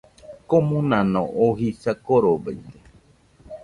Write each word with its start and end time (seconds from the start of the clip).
Komonano 0.49 1.21
oo 1.43 1.51
jisa 1.59 1.91
korobaite 2.05 2.77